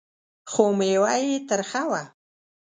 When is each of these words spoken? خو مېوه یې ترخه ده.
خو 0.51 0.63
مېوه 0.77 1.13
یې 1.27 1.37
ترخه 1.49 1.83
ده. 1.91 2.03